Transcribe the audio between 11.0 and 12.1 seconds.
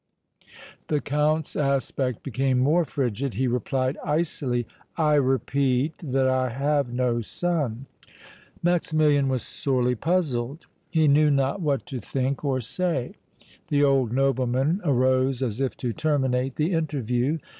knew not what to